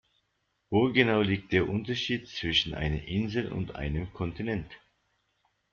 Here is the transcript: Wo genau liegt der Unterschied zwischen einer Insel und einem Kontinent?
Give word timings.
Wo 0.71 0.91
genau 0.91 1.21
liegt 1.21 1.51
der 1.51 1.69
Unterschied 1.69 2.27
zwischen 2.27 2.73
einer 2.73 3.03
Insel 3.03 3.51
und 3.51 3.75
einem 3.75 4.11
Kontinent? 4.15 4.67